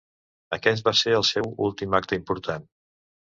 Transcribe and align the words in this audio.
Aquest 0.55 0.87
va 0.87 0.93
ser 1.01 1.13
el 1.17 1.25
seu 1.33 1.51
últim 1.67 1.95
acte 2.01 2.19
important. 2.21 2.67